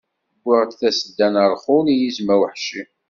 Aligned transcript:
Wwiɣ-d 0.45 0.71
tasedda 0.79 1.27
n 1.31 1.35
rrxul, 1.51 1.85
i 1.89 1.95
yizem 1.99 2.29
aweḥci. 2.33 2.81